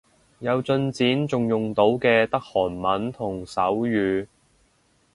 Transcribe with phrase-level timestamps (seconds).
[0.39, 4.25] 有進展仲用到嘅得韓文同手語